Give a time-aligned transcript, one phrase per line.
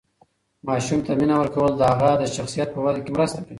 [0.67, 3.49] ماشوم ته مینه ورکول د هغه د شخصیت په وده کې مرسته کوي.